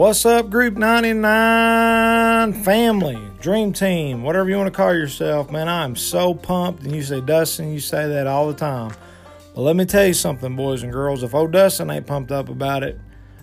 What's 0.00 0.24
up, 0.24 0.48
Group 0.48 0.78
99 0.78 2.54
family, 2.64 3.18
dream 3.38 3.74
team, 3.74 4.22
whatever 4.22 4.48
you 4.48 4.56
want 4.56 4.68
to 4.68 4.74
call 4.74 4.94
yourself, 4.94 5.50
man? 5.50 5.68
I'm 5.68 5.94
so 5.94 6.32
pumped. 6.32 6.84
And 6.84 6.96
you 6.96 7.02
say, 7.02 7.20
Dustin, 7.20 7.70
you 7.70 7.80
say 7.80 8.08
that 8.08 8.26
all 8.26 8.48
the 8.48 8.54
time. 8.54 8.94
But 9.54 9.60
let 9.60 9.76
me 9.76 9.84
tell 9.84 10.06
you 10.06 10.14
something, 10.14 10.56
boys 10.56 10.82
and 10.82 10.90
girls. 10.90 11.22
If 11.22 11.34
old 11.34 11.52
Dustin 11.52 11.90
ain't 11.90 12.06
pumped 12.06 12.32
up 12.32 12.48
about 12.48 12.82
it, 12.82 12.98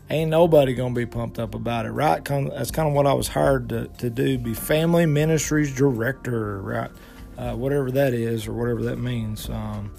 ain't 0.09 0.31
nobody 0.31 0.73
going 0.73 0.95
to 0.95 0.99
be 0.99 1.05
pumped 1.05 1.37
up 1.37 1.53
about 1.53 1.85
it, 1.85 1.91
right? 1.91 2.25
That's 2.25 2.71
kind 2.71 2.87
of 2.87 2.95
what 2.95 3.05
I 3.05 3.13
was 3.13 3.27
hired 3.27 3.69
to, 3.69 3.85
to 3.99 4.09
do 4.09 4.39
be 4.39 4.55
family 4.55 5.05
ministries 5.05 5.75
director, 5.75 6.59
right? 6.63 6.89
Uh, 7.37 7.53
whatever 7.53 7.91
that 7.91 8.15
is 8.15 8.47
or 8.47 8.53
whatever 8.53 8.81
that 8.85 8.97
means. 8.97 9.47
Um, 9.47 9.91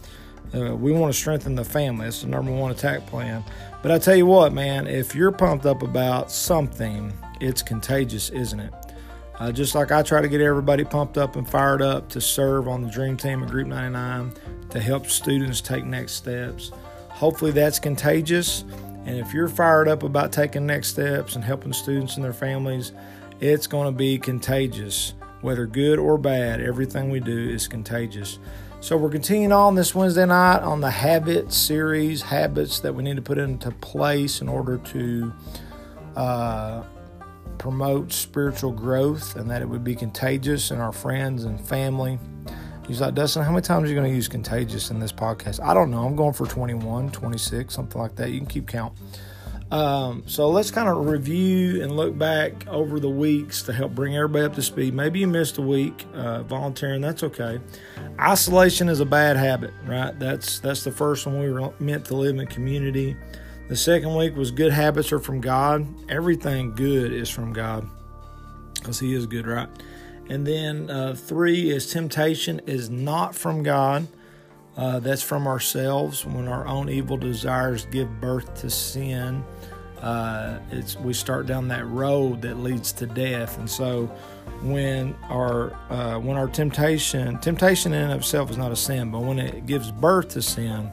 uh, 0.55 0.75
we 0.75 0.93
want 0.93 1.13
to 1.13 1.19
strengthen 1.19 1.55
the 1.55 1.65
family. 1.65 2.07
That's 2.07 2.23
the 2.23 2.29
number 2.29 2.53
one 2.53 2.71
attack 2.71 3.07
plan. 3.07 3.45
But 3.83 3.93
I 3.93 3.99
tell 3.99 4.17
you 4.17 4.27
what, 4.27 4.53
man, 4.53 4.87
if 4.87 5.15
you're 5.15 5.33
pumped 5.33 5.67
up 5.67 5.83
about 5.83 6.31
something, 6.31 7.13
it's 7.41 7.63
contagious, 7.63 8.31
isn't 8.31 8.61
it? 8.61 8.73
Uh, 9.39 9.53
just 9.53 9.75
like 9.75 9.93
I 9.93 10.03
try 10.03 10.21
to 10.21 10.29
get 10.29 10.41
everybody 10.41 10.85
pumped 10.85 11.17
up 11.17 11.37
and 11.37 11.49
fired 11.49 11.81
up 11.81 12.09
to 12.11 12.21
serve 12.21 12.67
on 12.67 12.83
the 12.83 12.91
Dream 12.91 13.17
Team 13.17 13.45
at 13.45 13.51
Group 13.51 13.69
99 13.69 14.33
to 14.71 14.81
help 14.81 15.07
students 15.07 15.61
take 15.61 15.85
next 15.85 16.13
steps. 16.15 16.73
Hopefully, 17.09 17.53
that's 17.53 17.79
contagious. 17.79 18.65
And 19.07 19.17
if 19.17 19.33
you're 19.33 19.49
fired 19.49 19.89
up 19.89 20.03
about 20.03 20.33
taking 20.33 20.67
next 20.67 20.89
steps 20.89 21.37
and 21.37 21.45
helping 21.45 21.73
students 21.73 22.17
and 22.17 22.25
their 22.25 22.33
families, 22.33 22.93
it's 23.41 23.67
going 23.67 23.87
to 23.87 23.97
be 23.97 24.19
contagious. 24.19 25.15
Whether 25.41 25.67
good 25.67 26.01
or 26.01 26.19
bad, 26.19 26.61
everything 26.61 27.11
we 27.11 27.21
do 27.21 27.49
is 27.49 27.69
contagious. 27.69 28.41
So 28.81 28.97
we're 28.97 29.11
continuing 29.11 29.51
on 29.51 29.75
this 29.75 29.93
Wednesday 29.93 30.25
night 30.25 30.61
on 30.61 30.81
the 30.81 30.91
habit 30.91 31.53
series, 31.53 32.23
habits 32.23 32.79
that 32.81 32.95
we 32.95 33.03
need 33.03 33.17
to 33.17 33.23
put 33.23 33.37
into 33.37 33.73
place 33.73 34.41
in 34.41 34.49
order 34.49 34.79
to 34.79 35.33
uh, 36.15 36.85
promote 37.59 38.13
spiritual 38.13 38.71
growth 38.71 39.35
and 39.35 39.51
that 39.51 39.63
it 39.63 39.69
would 39.69 39.83
be 39.83 39.97
contagious 39.97 40.71
in 40.71 40.79
our 40.79 40.93
friends 40.93 41.43
and 41.43 41.61
family. 41.61 42.21
He's 42.87 43.01
like, 43.01 43.15
Dustin, 43.15 43.43
how 43.43 43.51
many 43.51 43.63
times 43.63 43.87
are 43.87 43.89
you 43.89 43.97
going 43.97 44.09
to 44.09 44.15
use 44.15 44.29
contagious 44.29 44.91
in 44.91 45.01
this 45.01 45.13
podcast? 45.13 45.61
I 45.63 45.75
don't 45.75 45.91
know. 45.91 46.07
I'm 46.07 46.15
going 46.15 46.33
for 46.33 46.47
21, 46.47 47.11
26, 47.11 47.75
something 47.75 48.01
like 48.01 48.15
that. 48.15 48.31
You 48.31 48.39
can 48.39 48.47
keep 48.47 48.69
count. 48.69 48.95
Um, 49.71 50.23
so 50.27 50.49
let's 50.49 50.71
kind 50.71 50.89
of 50.89 51.07
review 51.07 51.83
and 51.83 51.95
look 51.95 52.17
back 52.17 52.67
over 52.69 52.99
the 52.99 53.11
weeks 53.11 53.63
to 53.63 53.73
help 53.73 53.95
bring 53.95 54.17
everybody 54.17 54.47
up 54.47 54.55
to 54.55 54.63
speed. 54.63 54.95
Maybe 54.95 55.21
you 55.21 55.27
missed 55.27 55.59
a 55.59 55.63
week 55.63 56.07
uh, 56.15 56.43
volunteering. 56.45 57.03
That's 57.03 57.23
okay. 57.23 57.61
Isolation 58.19 58.89
is 58.89 59.01
a 59.01 59.05
bad 59.05 59.37
habit, 59.37 59.73
right? 59.85 60.19
That's 60.19 60.59
that's 60.61 60.85
the 60.85 60.91
first 60.91 61.27
one 61.27 61.39
we 61.39 61.51
were 61.51 61.73
meant 61.81 62.07
to 62.07 62.17
live 62.17 62.39
in 62.39 62.47
community. 62.47 63.15
The 63.69 63.77
second 63.77 64.15
week 64.17 64.35
was 64.35 64.51
good 64.51 64.73
habits 64.73 65.13
are 65.13 65.19
from 65.19 65.43
God. 65.43 65.87
Everything 66.09 66.75
good 66.75 67.13
is 67.13 67.29
from 67.29 67.53
God 67.53 67.87
because 68.75 68.99
He 68.99 69.15
is 69.15 69.27
good, 69.27 69.47
right? 69.47 69.69
And 70.31 70.47
then 70.47 70.91
uh, 70.91 71.15
three 71.15 71.71
is 71.71 71.93
temptation 71.93 72.61
is 72.67 72.89
not 72.89 73.35
from 73.35 73.63
God. 73.63 74.07
Uh, 74.79 75.01
that's 75.01 75.23
from 75.23 75.49
ourselves 75.49 76.25
when 76.25 76.47
our 76.47 76.65
own 76.69 76.89
evil 76.89 77.17
desires 77.17 77.85
give 77.87 78.21
birth 78.21 78.55
to 78.55 78.71
sin. 78.71 79.45
Uh, 80.01 80.61
it's 80.71 80.97
we 80.99 81.13
start 81.13 81.47
down 81.47 81.67
that 81.67 81.85
road 81.89 82.41
that 82.43 82.59
leads 82.59 82.93
to 82.93 83.05
death, 83.05 83.59
and 83.59 83.69
so 83.69 84.07
when 84.63 85.17
our 85.25 85.73
uh, 85.91 86.17
when 86.21 86.37
our 86.37 86.47
temptation 86.47 87.37
temptation 87.39 87.93
in 87.93 88.03
and 88.03 88.13
of 88.13 88.21
itself 88.21 88.53
is 88.53 88.57
not 88.57 88.71
a 88.71 88.77
sin, 88.77 89.11
but 89.11 89.23
when 89.23 89.41
it 89.41 89.67
gives 89.67 89.91
birth 89.91 90.29
to 90.29 90.41
sin, 90.41 90.89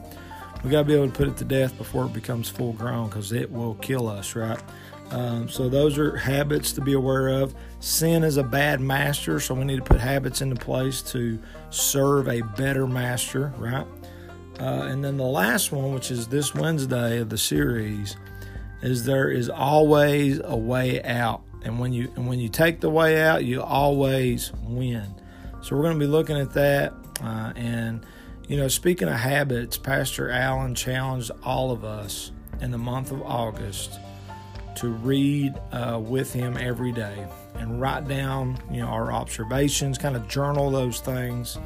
we 0.64 0.70
got 0.70 0.80
to 0.80 0.84
be 0.84 0.94
able 0.94 1.06
to 1.06 1.12
put 1.12 1.28
it 1.28 1.36
to 1.36 1.44
death 1.44 1.78
before 1.78 2.06
it 2.06 2.12
becomes 2.12 2.48
full 2.48 2.72
grown 2.72 3.08
because 3.08 3.30
it 3.30 3.48
will 3.52 3.76
kill 3.76 4.08
us, 4.08 4.34
right? 4.34 4.60
Um, 5.10 5.48
so 5.48 5.68
those 5.68 5.98
are 5.98 6.16
habits 6.16 6.72
to 6.72 6.80
be 6.80 6.94
aware 6.94 7.28
of. 7.28 7.54
Sin 7.80 8.24
is 8.24 8.36
a 8.36 8.42
bad 8.42 8.80
master, 8.80 9.38
so 9.38 9.54
we 9.54 9.64
need 9.64 9.76
to 9.76 9.82
put 9.82 10.00
habits 10.00 10.42
into 10.42 10.56
place 10.56 11.00
to 11.12 11.38
serve 11.70 12.28
a 12.28 12.40
better 12.56 12.86
master, 12.86 13.52
right? 13.56 13.86
Uh, 14.58 14.88
and 14.88 15.04
then 15.04 15.16
the 15.16 15.24
last 15.24 15.70
one, 15.70 15.92
which 15.94 16.10
is 16.10 16.26
this 16.28 16.54
Wednesday 16.54 17.18
of 17.18 17.28
the 17.28 17.38
series, 17.38 18.16
is 18.82 19.04
there 19.04 19.30
is 19.30 19.48
always 19.48 20.40
a 20.42 20.56
way 20.56 21.02
out, 21.02 21.42
and 21.62 21.78
when 21.78 21.92
you 21.92 22.10
and 22.16 22.28
when 22.28 22.38
you 22.38 22.48
take 22.48 22.80
the 22.80 22.90
way 22.90 23.20
out, 23.20 23.44
you 23.44 23.62
always 23.62 24.52
win. 24.62 25.14
So 25.62 25.76
we're 25.76 25.82
going 25.82 25.98
to 25.98 26.04
be 26.04 26.10
looking 26.10 26.38
at 26.38 26.52
that, 26.54 26.92
uh, 27.22 27.52
and 27.54 28.04
you 28.48 28.56
know, 28.56 28.68
speaking 28.68 29.08
of 29.08 29.14
habits, 29.14 29.76
Pastor 29.76 30.30
Alan 30.30 30.74
challenged 30.74 31.30
all 31.42 31.70
of 31.70 31.84
us 31.84 32.32
in 32.60 32.70
the 32.70 32.78
month 32.78 33.12
of 33.12 33.22
August 33.22 33.98
to 34.76 34.88
read 34.88 35.54
uh, 35.72 36.00
with 36.02 36.32
him 36.32 36.56
every 36.56 36.92
day 36.92 37.26
and 37.54 37.80
write 37.80 38.06
down, 38.08 38.58
you 38.70 38.80
know, 38.80 38.86
our 38.86 39.12
observations, 39.12 39.98
kind 39.98 40.16
of 40.16 40.26
journal 40.28 40.70
those 40.70 41.00
things. 41.00 41.58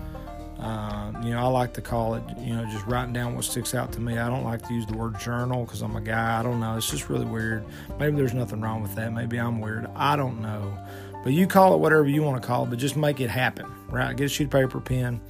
Uh, 0.58 1.12
you 1.22 1.30
know, 1.30 1.38
I 1.38 1.46
like 1.46 1.72
to 1.74 1.80
call 1.80 2.14
it, 2.14 2.22
you 2.38 2.54
know, 2.54 2.66
just 2.66 2.84
writing 2.86 3.14
down 3.14 3.34
what 3.34 3.44
sticks 3.44 3.74
out 3.74 3.92
to 3.92 4.00
me. 4.00 4.18
I 4.18 4.28
don't 4.28 4.44
like 4.44 4.66
to 4.68 4.74
use 4.74 4.84
the 4.84 4.96
word 4.96 5.18
journal 5.18 5.64
because 5.64 5.80
I'm 5.80 5.96
a 5.96 6.02
guy. 6.02 6.38
I 6.38 6.42
don't 6.42 6.60
know. 6.60 6.76
It's 6.76 6.90
just 6.90 7.08
really 7.08 7.24
weird. 7.24 7.64
Maybe 7.98 8.16
there's 8.16 8.34
nothing 8.34 8.60
wrong 8.60 8.82
with 8.82 8.94
that. 8.96 9.12
Maybe 9.12 9.38
I'm 9.38 9.60
weird. 9.60 9.88
I 9.96 10.16
don't 10.16 10.42
know. 10.42 10.76
But 11.24 11.32
you 11.32 11.46
call 11.46 11.74
it 11.74 11.78
whatever 11.78 12.06
you 12.08 12.22
want 12.22 12.40
to 12.42 12.46
call 12.46 12.64
it, 12.64 12.70
but 12.70 12.78
just 12.78 12.96
make 12.96 13.20
it 13.20 13.30
happen, 13.30 13.66
right? 13.88 14.14
Get 14.14 14.24
a 14.24 14.28
sheet 14.28 14.44
of 14.44 14.50
paper, 14.50 14.80
pen. 14.80 15.20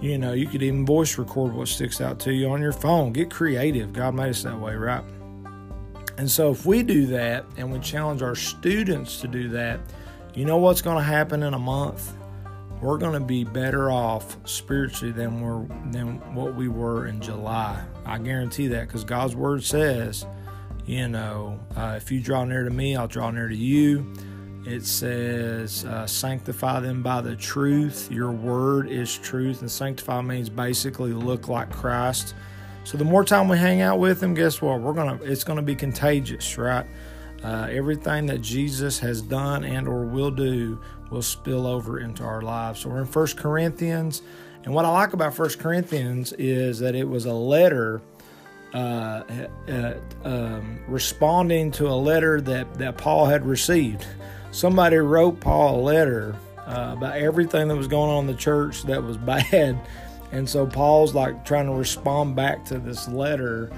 You 0.00 0.18
know, 0.18 0.32
you 0.32 0.46
could 0.48 0.62
even 0.64 0.84
voice 0.84 1.16
record 1.18 1.54
what 1.54 1.68
sticks 1.68 2.00
out 2.00 2.18
to 2.20 2.32
you 2.32 2.50
on 2.50 2.60
your 2.60 2.72
phone. 2.72 3.12
Get 3.12 3.30
creative. 3.30 3.92
God 3.92 4.14
made 4.14 4.30
us 4.30 4.42
that 4.42 4.58
way, 4.58 4.74
right? 4.74 5.04
And 6.18 6.30
so, 6.30 6.50
if 6.50 6.66
we 6.66 6.82
do 6.82 7.06
that 7.06 7.44
and 7.56 7.72
we 7.72 7.78
challenge 7.78 8.22
our 8.22 8.34
students 8.34 9.20
to 9.20 9.28
do 9.28 9.48
that, 9.50 9.80
you 10.34 10.44
know 10.44 10.58
what's 10.58 10.82
going 10.82 10.98
to 10.98 11.02
happen 11.02 11.42
in 11.42 11.54
a 11.54 11.58
month? 11.58 12.14
We're 12.80 12.98
going 12.98 13.12
to 13.12 13.24
be 13.24 13.44
better 13.44 13.90
off 13.90 14.36
spiritually 14.44 15.12
than 15.12 15.40
we're 15.40 15.66
than 15.90 16.16
what 16.34 16.54
we 16.54 16.68
were 16.68 17.06
in 17.06 17.20
July. 17.20 17.84
I 18.04 18.18
guarantee 18.18 18.66
that 18.68 18.88
because 18.88 19.04
God's 19.04 19.36
word 19.36 19.62
says, 19.62 20.26
you 20.84 21.08
know, 21.08 21.60
uh, 21.76 21.94
if 21.96 22.10
you 22.10 22.20
draw 22.20 22.44
near 22.44 22.64
to 22.64 22.70
me, 22.70 22.96
I'll 22.96 23.08
draw 23.08 23.30
near 23.30 23.48
to 23.48 23.56
you. 23.56 24.12
It 24.64 24.84
says, 24.84 25.84
uh, 25.84 26.06
sanctify 26.06 26.80
them 26.80 27.02
by 27.02 27.20
the 27.20 27.34
truth. 27.34 28.08
Your 28.12 28.30
word 28.30 28.88
is 28.88 29.16
truth. 29.18 29.60
And 29.60 29.70
sanctify 29.70 30.20
means 30.22 30.48
basically 30.48 31.12
look 31.12 31.48
like 31.48 31.70
Christ. 31.70 32.34
So 32.84 32.98
the 32.98 33.04
more 33.04 33.24
time 33.24 33.48
we 33.48 33.58
hang 33.58 33.80
out 33.80 33.98
with 33.98 34.22
him, 34.22 34.34
guess 34.34 34.60
what? 34.60 34.80
We're 34.80 34.92
gonna 34.92 35.18
it's 35.22 35.44
gonna 35.44 35.62
be 35.62 35.74
contagious, 35.74 36.58
right? 36.58 36.86
Uh, 37.42 37.68
everything 37.70 38.26
that 38.26 38.40
Jesus 38.40 38.98
has 39.00 39.20
done 39.20 39.64
and 39.64 39.88
or 39.88 40.04
will 40.04 40.30
do 40.30 40.80
will 41.10 41.22
spill 41.22 41.66
over 41.66 42.00
into 42.00 42.22
our 42.22 42.42
lives. 42.42 42.80
So 42.80 42.90
we're 42.90 43.00
in 43.00 43.06
First 43.06 43.36
Corinthians, 43.36 44.22
and 44.64 44.74
what 44.74 44.84
I 44.84 44.88
like 44.90 45.12
about 45.12 45.34
First 45.34 45.58
Corinthians 45.58 46.32
is 46.34 46.78
that 46.80 46.94
it 46.94 47.08
was 47.08 47.26
a 47.26 47.32
letter 47.32 48.00
uh, 48.74 49.22
uh, 49.68 49.94
um, 50.24 50.78
responding 50.88 51.70
to 51.72 51.88
a 51.88 51.94
letter 51.94 52.40
that 52.40 52.74
that 52.74 52.96
Paul 52.96 53.26
had 53.26 53.46
received. 53.46 54.06
Somebody 54.50 54.96
wrote 54.96 55.40
Paul 55.40 55.80
a 55.80 55.82
letter 55.82 56.34
uh, 56.66 56.94
about 56.96 57.16
everything 57.16 57.68
that 57.68 57.76
was 57.76 57.88
going 57.88 58.10
on 58.10 58.24
in 58.24 58.26
the 58.26 58.38
church 58.38 58.82
that 58.84 59.02
was 59.02 59.16
bad 59.18 59.80
and 60.32 60.48
so 60.48 60.66
Paul's 60.66 61.14
like 61.14 61.44
trying 61.44 61.66
to 61.66 61.72
respond 61.72 62.34
back 62.34 62.64
to 62.66 62.78
this 62.78 63.06
letter 63.06 63.70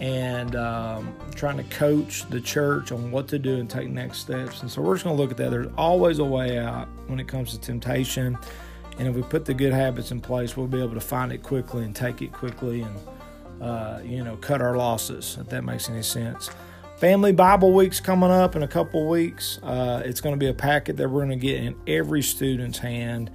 and 0.00 0.56
um, 0.56 1.14
trying 1.34 1.58
to 1.58 1.64
coach 1.64 2.28
the 2.30 2.40
church 2.40 2.92
on 2.92 3.10
what 3.10 3.28
to 3.28 3.38
do 3.38 3.56
and 3.56 3.68
take 3.68 3.88
next 3.88 4.18
steps. 4.18 4.62
And 4.62 4.70
so 4.70 4.80
we're 4.80 4.94
just 4.94 5.04
going 5.04 5.16
to 5.16 5.22
look 5.22 5.30
at 5.30 5.36
that. 5.36 5.50
There's 5.50 5.72
always 5.76 6.18
a 6.18 6.24
way 6.24 6.58
out 6.58 6.88
when 7.08 7.20
it 7.20 7.28
comes 7.28 7.50
to 7.52 7.60
temptation. 7.60 8.38
And 8.98 9.06
if 9.06 9.14
we 9.14 9.22
put 9.22 9.44
the 9.44 9.54
good 9.54 9.72
habits 9.72 10.10
in 10.10 10.20
place, 10.20 10.56
we'll 10.56 10.66
be 10.66 10.80
able 10.80 10.94
to 10.94 11.00
find 11.00 11.32
it 11.32 11.42
quickly 11.42 11.84
and 11.84 11.94
take 11.94 12.22
it 12.22 12.32
quickly 12.32 12.82
and, 12.82 13.62
uh, 13.62 14.00
you 14.04 14.24
know, 14.24 14.36
cut 14.36 14.62
our 14.62 14.76
losses, 14.76 15.36
if 15.40 15.48
that 15.48 15.62
makes 15.62 15.90
any 15.90 16.02
sense. 16.02 16.48
Family 16.96 17.32
Bible 17.32 17.72
Week's 17.72 18.00
coming 18.00 18.30
up 18.30 18.56
in 18.56 18.62
a 18.62 18.68
couple 18.68 19.08
weeks. 19.08 19.58
Uh, 19.62 20.02
it's 20.04 20.20
going 20.20 20.34
to 20.34 20.38
be 20.38 20.48
a 20.48 20.54
packet 20.54 20.96
that 20.96 21.08
we're 21.08 21.24
going 21.24 21.38
to 21.38 21.46
get 21.46 21.62
in 21.62 21.76
every 21.86 22.22
student's 22.22 22.78
hand 22.78 23.30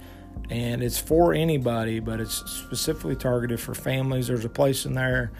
and 0.50 0.82
it's 0.82 0.98
for 0.98 1.32
anybody, 1.32 2.00
but 2.00 2.20
it's 2.20 2.34
specifically 2.50 3.16
targeted 3.16 3.60
for 3.60 3.74
families. 3.74 4.26
There's 4.26 4.44
a 4.44 4.50
place 4.50 4.84
in 4.84 4.94
there 4.94 5.32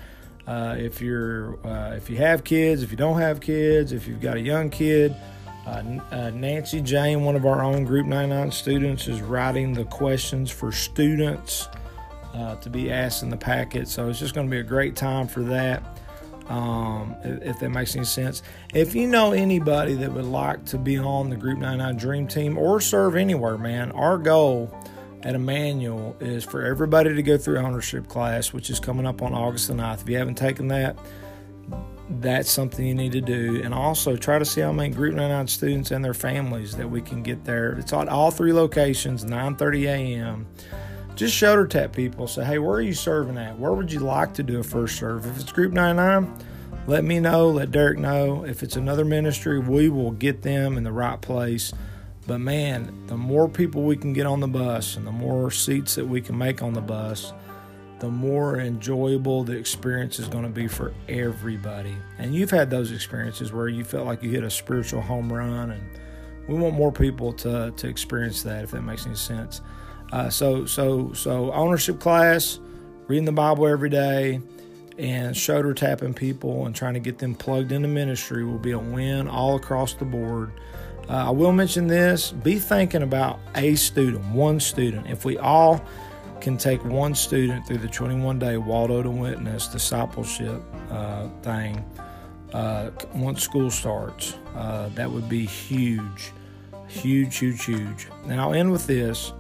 uh, 0.47 0.77
if 0.79 1.01
you're 1.01 1.59
uh, 1.67 1.95
if 1.97 2.11
you 2.11 2.17
have 2.17 2.45
kids, 2.45 2.83
if 2.83 2.91
you 2.91 2.97
don't 2.97 3.19
have 3.19 3.41
kids, 3.41 3.93
if 3.93 4.07
you've 4.07 4.21
got 4.21 4.37
a 4.37 4.41
young 4.41 4.71
kid. 4.71 5.15
Uh, 5.67 5.83
uh 6.11 6.31
Nancy 6.31 6.83
Jane, 6.83 7.25
one 7.25 7.37
of 7.37 7.47
our 7.47 7.63
own 7.63 7.85
Group 7.85 8.07
99 8.07 8.51
students, 8.51 9.09
is 9.09 9.23
writing 9.23 9.73
the 9.73 9.85
questions 9.85 10.51
for 10.51 10.71
students 10.71 11.69
uh, 12.35 12.57
to 12.57 12.69
be 12.69 12.91
asked 12.91 13.23
in 13.23 13.31
the 13.31 13.37
packet. 13.37 13.89
So 13.89 14.09
it's 14.09 14.19
just 14.19 14.35
going 14.35 14.47
to 14.47 14.51
be 14.51 14.59
a 14.59 14.65
great 14.65 14.95
time 14.95 15.27
for 15.27 15.41
that. 15.45 15.94
Um, 16.49 17.17
if 17.23 17.59
that 17.61 17.71
makes 17.71 17.97
any 17.97 18.05
sense. 18.05 18.43
If 18.75 18.95
you 18.95 19.07
know 19.07 19.33
anybody 19.33 19.95
that 19.95 20.13
would 20.13 20.27
like 20.27 20.67
to 20.67 20.79
be 20.79 20.99
on 20.99 21.31
the 21.31 21.37
Group 21.37 21.59
99 21.59 21.97
Dream 21.97 22.29
Team 22.29 22.59
or 22.59 22.83
serve 22.83 23.17
anywhere, 23.17 23.57
man, 23.57 23.93
our 23.93 24.19
goal 24.19 24.71
at 25.23 25.35
Emmanuel 25.35 26.15
is 26.21 26.45
for 26.45 26.63
everybody 26.63 27.15
to 27.15 27.23
go 27.23 27.39
through 27.39 27.59
ownership 27.59 28.09
class, 28.09 28.53
which 28.53 28.69
is 28.69 28.79
coming 28.79 29.07
up 29.07 29.23
on 29.23 29.33
August 29.33 29.69
the 29.69 29.75
9th. 29.75 30.03
If 30.03 30.09
you 30.09 30.19
haven't 30.19 30.35
taken 30.35 30.69
that, 30.69 30.99
that's 32.21 32.51
something 32.51 32.87
you 32.87 32.95
need 32.95 33.13
to 33.13 33.23
do. 33.23 33.63
And 33.63 33.73
also 33.73 34.17
try 34.17 34.39
to 34.39 34.45
see 34.45 34.61
how 34.61 34.73
many 34.73 34.95
Group 34.95 35.15
99 35.15 35.49
students 35.49 35.91
and 35.91 36.05
their 36.05 36.15
families 36.15 36.77
that 36.77 36.89
we 36.89 37.01
can 37.01 37.23
get 37.23 37.45
there. 37.45 37.73
It's 37.73 37.93
at 37.93 38.09
all 38.09 38.31
three 38.31 38.53
locations, 38.53 39.25
9:30 39.25 39.85
a.m. 39.87 40.47
Just 41.17 41.35
shoulder 41.35 41.67
tap 41.67 41.93
people. 41.93 42.27
Say, 42.27 42.45
hey, 42.45 42.59
where 42.59 42.77
are 42.77 42.83
you 42.83 42.95
serving 42.95 43.39
at? 43.39 43.59
Where 43.59 43.73
would 43.73 43.93
you 43.93 44.01
like 44.01 44.35
to 44.35 44.43
do 44.43 44.59
a 44.59 44.63
first 44.65 44.97
serve? 44.99 45.27
If 45.27 45.41
it's 45.41 45.53
Group 45.53 45.73
99, 45.73 46.33
let 46.87 47.05
me 47.05 47.21
know. 47.21 47.51
Let 47.51 47.71
Derek 47.71 47.99
know. 47.99 48.45
If 48.45 48.63
it's 48.63 48.77
another 48.77 49.05
ministry, 49.05 49.61
we 49.61 49.89
will 49.89 50.11
get 50.11 50.43
them 50.43 50.77
in 50.77 50.83
the 50.83 50.93
right 50.93 51.21
place. 51.21 51.73
But 52.27 52.39
man, 52.39 53.07
the 53.07 53.17
more 53.17 53.49
people 53.49 53.83
we 53.83 53.97
can 53.97 54.13
get 54.13 54.27
on 54.27 54.41
the 54.41 54.49
bus 54.49 54.97
and 54.97 55.07
the 55.07 55.13
more 55.13 55.51
seats 55.51 55.95
that 55.95 56.07
we 56.07 56.21
can 56.21 56.37
make 56.37 56.63
on 56.63 56.73
the 56.73 56.81
bus, 56.81 57.33
the 58.01 58.11
more 58.11 58.59
enjoyable 58.59 59.45
the 59.45 59.57
experience 59.57 60.19
is 60.19 60.27
going 60.27 60.45
to 60.45 60.51
be 60.51 60.67
for 60.67 60.93
everybody. 61.09 61.95
And 62.19 62.35
you've 62.35 62.51
had 62.51 62.71
those 62.71 62.93
experiences 62.93 63.53
where 63.53 63.69
you 63.69 63.85
felt 63.85 64.07
like 64.07 64.23
you 64.23 64.31
hit 64.31 64.43
a 64.43 64.51
spiritual 64.51 65.01
home 65.01 65.33
run, 65.33 65.71
and 65.71 65.83
we 66.49 66.55
want 66.55 66.75
more 66.75 66.93
people 66.93 67.33
to, 67.35 67.73
to 67.77 67.89
experience 67.89 68.43
that, 68.43 68.65
if 68.65 68.73
that 68.73 68.83
makes 68.83 69.07
any 69.07 69.15
sense. 69.15 69.61
Uh, 70.13 70.31
so, 70.31 70.65
so, 70.65 71.13
so 71.13 71.53
ownership 71.53 72.01
class, 72.01 72.61
reading 73.09 73.25
the 73.25 73.33
Bible 73.33 73.67
every 73.67 73.91
day, 73.91 74.41
and 74.99 75.37
shoulder 75.37 75.75
tapping 75.75 76.15
people 76.15 76.67
and 76.67 76.75
trying 76.75 76.95
to 76.95 77.01
get 77.01 77.19
them 77.19 77.35
plugged 77.35 77.73
into 77.73 77.89
ministry 77.89 78.45
will 78.45 78.59
be 78.59 78.71
a 78.71 78.79
win 78.79 79.29
all 79.29 79.57
across 79.57 79.95
the 79.95 80.05
board. 80.05 80.53
Uh, 81.09 81.27
I 81.27 81.31
will 81.31 81.53
mention 81.53 81.87
this 81.87 82.31
be 82.31 82.59
thinking 82.59 83.03
about 83.03 83.39
a 83.57 83.75
student, 83.75 84.25
one 84.27 84.61
student. 84.61 85.09
If 85.09 85.25
we 85.25 85.37
all 85.37 85.85
can 86.41 86.57
take 86.57 86.85
one 86.85 87.15
student 87.15 87.67
through 87.67 87.79
the 87.79 87.89
21 87.89 88.39
day 88.39 88.57
Waldo 88.57 89.03
to 89.03 89.11
Witness 89.11 89.67
discipleship 89.67 90.63
uh, 90.91 91.29
thing 91.43 91.85
uh, 92.53 92.91
once 93.15 93.43
school 93.43 93.71
starts. 93.71 94.37
Uh, 94.55 94.89
that 94.91 95.11
would 95.11 95.29
be 95.29 95.45
huge, 95.45 96.33
huge, 96.87 97.37
huge, 97.37 97.65
huge. 97.65 98.09
And 98.29 98.41
I'll 98.41 98.55
end 98.55 98.71
with 98.71 98.87
this. 98.87 99.33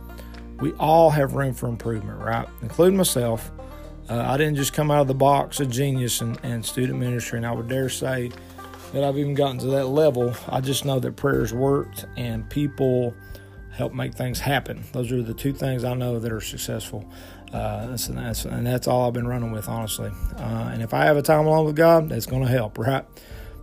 We 0.61 0.73
all 0.75 1.11
have 1.11 1.35
room 1.35 1.55
for 1.55 1.69
improvement, 1.69 2.19
right? 2.21 2.49
Including 2.63 2.97
myself. 2.97 3.51
Uh, 4.09 4.21
I 4.21 4.37
didn't 4.37 4.57
just 4.57 4.73
come 4.73 4.91
out 4.91 5.01
of 5.01 5.09
the 5.09 5.15
box 5.15 5.61
a 5.61 5.67
genius 5.67 6.21
in, 6.21 6.37
in 6.43 6.63
student 6.63 6.99
ministry, 6.99 7.39
and 7.39 7.47
I 7.47 7.53
would 7.53 7.69
dare 7.69 7.89
say 7.89 8.31
that 8.93 9.03
I've 9.03 9.19
even 9.19 9.35
gotten 9.35 9.59
to 9.59 9.67
that 9.69 9.87
level. 9.87 10.35
I 10.49 10.61
just 10.61 10.85
know 10.85 11.01
that 11.01 11.17
prayers 11.17 11.53
worked 11.53 12.07
and 12.17 12.49
people 12.49 13.15
help 13.73 13.93
make 13.93 14.15
things 14.15 14.39
happen. 14.39 14.85
Those 14.93 15.11
are 15.11 15.23
the 15.23 15.35
two 15.35 15.53
things 15.53 15.85
I 15.85 15.95
know 15.95 16.19
that 16.21 16.31
are 16.31 16.41
successful. 16.41 17.05
Uh, 17.53 17.97
and, 18.09 18.19
that's, 18.19 18.45
and 18.45 18.67
that's 18.67 18.87
all 18.87 19.07
I've 19.07 19.13
been 19.13 19.27
running 19.27 19.53
with, 19.53 19.69
honestly. 19.69 20.11
Uh, 20.37 20.71
and 20.73 20.83
if 20.83 20.95
I 20.95 21.05
have 21.05 21.17
a 21.17 21.23
time 21.23 21.47
alone 21.47 21.67
with 21.67 21.77
God, 21.77 22.09
that's 22.09 22.27
going 22.27 22.43
to 22.43 22.49
help, 22.49 22.79
right? 22.79 23.05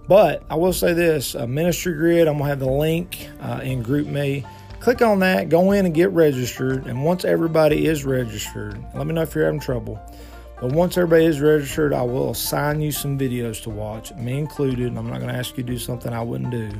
But 0.07 0.43
I 0.49 0.55
will 0.55 0.73
say 0.73 0.93
this 0.93 1.35
a 1.35 1.47
ministry 1.47 1.93
grid, 1.93 2.27
I'm 2.27 2.37
going 2.37 2.45
to 2.45 2.49
have 2.49 2.59
the 2.59 2.69
link 2.69 3.29
uh, 3.39 3.61
in 3.63 3.83
GroupMe. 3.83 4.45
Click 4.81 5.03
on 5.03 5.19
that, 5.19 5.49
go 5.49 5.73
in 5.73 5.85
and 5.85 5.93
get 5.93 6.09
registered. 6.09 6.87
And 6.87 7.05
once 7.05 7.23
everybody 7.23 7.85
is 7.85 8.03
registered, 8.03 8.83
let 8.95 9.05
me 9.05 9.13
know 9.13 9.21
if 9.21 9.35
you're 9.35 9.45
having 9.45 9.59
trouble. 9.59 10.01
But 10.59 10.71
once 10.71 10.97
everybody 10.97 11.25
is 11.25 11.39
registered, 11.39 11.93
I 11.93 12.01
will 12.01 12.31
assign 12.31 12.81
you 12.81 12.91
some 12.91 13.17
videos 13.17 13.61
to 13.63 13.69
watch, 13.69 14.11
me 14.15 14.39
included. 14.39 14.87
And 14.87 14.97
I'm 14.97 15.07
not 15.07 15.19
going 15.19 15.31
to 15.31 15.37
ask 15.37 15.55
you 15.55 15.63
to 15.63 15.71
do 15.71 15.77
something 15.77 16.11
I 16.11 16.23
wouldn't 16.23 16.49
do. 16.49 16.71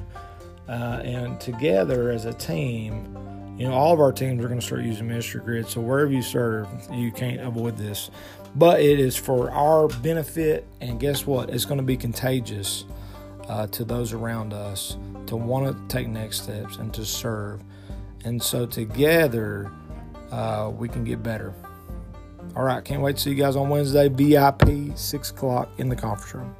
Uh, 0.68 1.02
and 1.04 1.40
together 1.40 2.10
as 2.10 2.26
a 2.26 2.34
team, 2.34 3.16
you 3.60 3.68
know, 3.68 3.74
all 3.74 3.94
of 3.94 4.00
our 4.00 4.12
teams 4.12 4.44
are 4.44 4.48
going 4.48 4.60
to 4.60 4.66
start 4.66 4.82
using 4.82 5.08
Ministry 5.08 5.40
Grid. 5.40 5.68
So 5.68 5.80
wherever 5.80 6.12
you 6.12 6.24
serve, 6.24 6.68
you 6.92 7.12
can't 7.12 7.40
avoid 7.42 7.78
this. 7.78 8.10
But 8.56 8.82
it 8.82 9.00
is 9.00 9.16
for 9.16 9.52
our 9.52 9.88
benefit, 9.88 10.66
and 10.82 11.00
guess 11.00 11.28
what? 11.28 11.52
It's 11.52 11.66
going 11.66 11.78
to 11.78 11.84
be 11.84 11.98
contagious 11.98 12.86
uh, 13.50 13.68
to 13.68 13.84
those 13.84 14.14
around 14.14 14.54
us 14.54 14.98
to 15.28 15.36
want 15.36 15.66
to 15.68 15.96
take 15.96 16.08
next 16.08 16.44
steps 16.44 16.78
and 16.78 16.94
to 16.94 17.06
serve. 17.06 17.62
And 18.24 18.42
so 18.42 18.66
together, 18.66 19.72
uh, 20.32 20.72
we 20.76 20.88
can 20.88 21.04
get 21.04 21.24
better. 21.24 21.54
All 22.56 22.64
right, 22.64 22.84
can't 22.84 23.02
wait 23.02 23.16
to 23.18 23.22
see 23.22 23.30
you 23.30 23.36
guys 23.36 23.56
on 23.56 23.70
Wednesday, 23.70 24.10
VIP, 24.10 24.98
6 24.98 25.32
o'clock 25.32 25.70
in 25.78 25.90
the 25.90 25.96
conference 25.96 26.34
room. 26.34 26.56